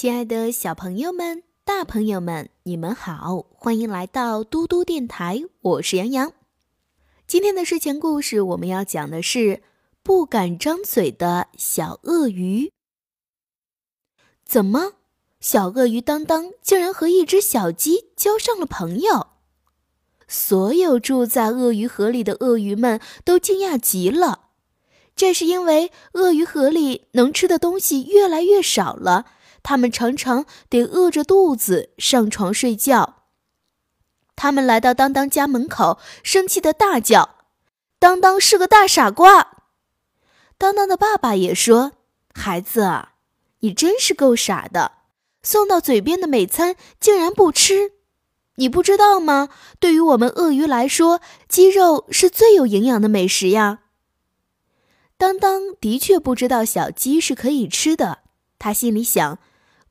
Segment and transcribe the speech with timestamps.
[0.00, 6.32] 亲爱的小朋友们、大朋友们，你们好，欢迎来到嘟嘟电台，我是杨洋。
[7.26, 9.62] 今天的睡前故事，我们要讲的是
[10.02, 12.72] 不敢张嘴的小鳄鱼。
[14.42, 14.92] 怎么，
[15.38, 19.26] 小鳄鱼当当竟然和一只小鸡交上了朋友？
[20.26, 24.46] 所有住在鳄鱼河里的鳄鱼们都惊讶极了。
[25.14, 29.26] 这是因为鳄鱼河里能吃的东西越来越少了。
[29.62, 33.24] 他们常常得饿着肚子上床睡觉。
[34.36, 37.36] 他们来到当当家门口，生气的大叫
[38.00, 39.58] ：“当当是个大傻瓜！”
[40.56, 41.92] 当当的爸爸也说
[42.32, 43.14] ：“孩子啊，
[43.60, 44.92] 你真是够傻的，
[45.42, 47.92] 送到嘴边的美餐竟然不吃。
[48.56, 49.50] 你不知道吗？
[49.78, 53.80] 对于我们鳄鱼来说，鸡肉是最有营养的美食呀。”
[55.18, 58.20] 当当的确不知道小鸡是可以吃的，
[58.58, 59.38] 他心里想。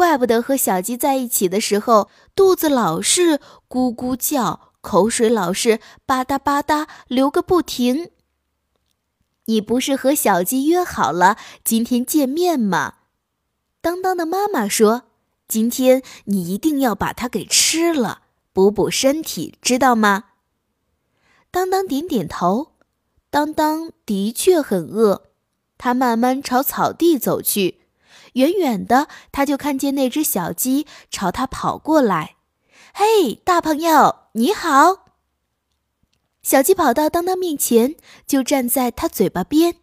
[0.00, 8.10] 怪不得和小鸡在一起的时候，肚子老是咕咕叫，口水老是吧嗒吧嗒流个不停。
[9.44, 12.94] 你不是和小鸡约好了今天见面吗？
[13.82, 15.02] 当当的妈妈说
[15.46, 18.22] ：“今天你一定要把它给吃了，
[18.54, 20.24] 补补身体，知道吗？”
[21.52, 22.72] 当当点点头。
[23.28, 25.24] 当当的确很饿，
[25.76, 27.82] 他慢慢朝草地走去。
[28.34, 32.36] 远远的，他就看见那只小鸡朝他跑过来。
[32.94, 35.06] “嘿，大朋友，你好！”
[36.42, 39.76] 小鸡跑到当当面前，就站在他嘴巴边。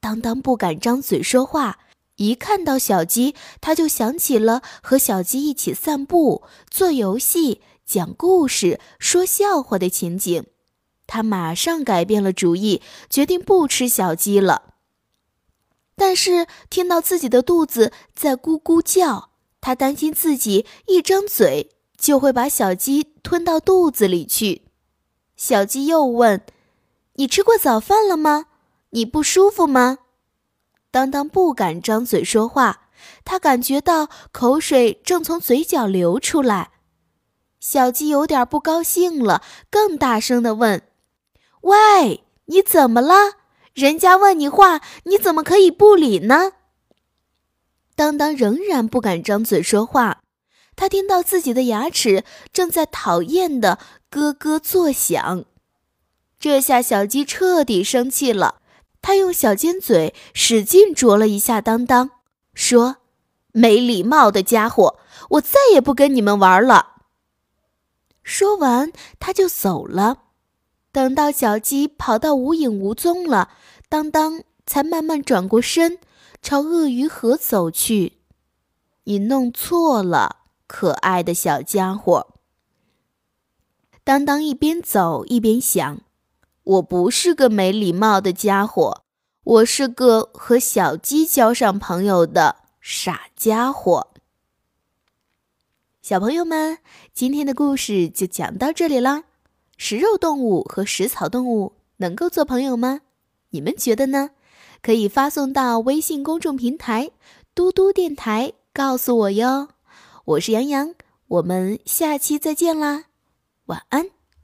[0.00, 1.80] 当当不敢张嘴说话，
[2.16, 10.46] 一看到小鸡，他就想起了和小鸡一起散步、做游戏、讲故事、说笑话的情景。
[11.06, 12.80] 他马上改变了主意，
[13.10, 14.69] 决定不吃小鸡了。
[16.00, 24.62] 但是听到自己的肚子在咕咕叫，他担心自己一张嘴就会把小鸡吞到肚子里去。
[25.36, 26.42] 小鸡又问
[27.16, 28.46] ：“你吃过早饭了吗？
[28.92, 29.98] 你不舒服吗？”
[30.90, 32.88] 当当不敢张嘴说话，
[33.22, 36.70] 他感觉到口水正从嘴角流出来。
[37.60, 40.80] 小鸡有点不高兴了，更大声地问
[41.60, 43.39] ：“喂，你怎么了？”
[43.74, 46.52] 人家问你话，你怎么可以不理呢？
[47.94, 50.22] 当当仍然不敢张嘴说话，
[50.74, 53.78] 他听到自己的牙齿正在讨厌的
[54.08, 55.44] 咯咯作响。
[56.38, 58.62] 这下小鸡彻底生气了，
[59.02, 62.10] 他用小尖嘴使劲啄了一下当当，
[62.54, 62.96] 说
[63.52, 64.98] ：“没礼貌的家伙，
[65.30, 67.02] 我再也不跟你们玩了。”
[68.24, 70.29] 说完，他就走了。
[70.92, 73.50] 等到小鸡跑到无影无踪了，
[73.88, 75.98] 当当才慢慢转过身，
[76.42, 78.14] 朝鳄鱼河走去。
[79.04, 82.34] 你弄错了，可爱的小家伙。
[84.02, 86.00] 当当一边走一边想：
[86.64, 89.04] 我不是个没礼貌的家伙，
[89.44, 94.08] 我是个和小鸡交上朋友的傻家伙。
[96.02, 96.78] 小朋友们，
[97.12, 99.24] 今天的故事就讲到这里啦。
[99.82, 103.00] 食肉动物和食草动物能够做朋友吗？
[103.48, 104.28] 你们觉得呢？
[104.82, 107.12] 可以发送到微信公众平台
[107.56, 109.68] “嘟嘟电台”告诉我哟。
[110.26, 110.94] 我是杨洋，
[111.28, 113.04] 我们下期再见啦，
[113.64, 114.10] 晚安。